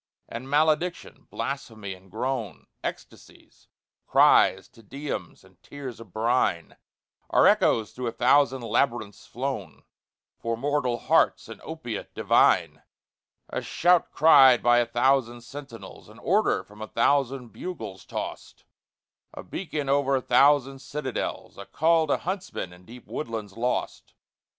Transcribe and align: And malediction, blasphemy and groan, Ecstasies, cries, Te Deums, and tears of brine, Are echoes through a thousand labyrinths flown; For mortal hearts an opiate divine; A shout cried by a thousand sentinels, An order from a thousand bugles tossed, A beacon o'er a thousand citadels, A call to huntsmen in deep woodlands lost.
And 0.27 0.49
malediction, 0.49 1.27
blasphemy 1.29 1.93
and 1.93 2.09
groan, 2.09 2.65
Ecstasies, 2.83 3.67
cries, 4.07 4.67
Te 4.67 4.81
Deums, 4.81 5.43
and 5.43 5.61
tears 5.61 5.99
of 5.99 6.11
brine, 6.11 6.75
Are 7.29 7.45
echoes 7.45 7.91
through 7.91 8.07
a 8.07 8.11
thousand 8.11 8.63
labyrinths 8.63 9.27
flown; 9.27 9.83
For 10.39 10.57
mortal 10.57 10.97
hearts 10.97 11.47
an 11.49 11.61
opiate 11.63 12.15
divine; 12.15 12.81
A 13.49 13.61
shout 13.61 14.11
cried 14.11 14.63
by 14.63 14.79
a 14.79 14.87
thousand 14.87 15.41
sentinels, 15.41 16.09
An 16.09 16.17
order 16.17 16.63
from 16.63 16.81
a 16.81 16.87
thousand 16.87 17.49
bugles 17.49 18.03
tossed, 18.03 18.65
A 19.35 19.43
beacon 19.43 19.87
o'er 19.87 20.15
a 20.15 20.21
thousand 20.23 20.79
citadels, 20.79 21.59
A 21.59 21.65
call 21.67 22.07
to 22.07 22.17
huntsmen 22.17 22.73
in 22.73 22.85
deep 22.85 23.05
woodlands 23.05 23.55
lost. 23.55 24.15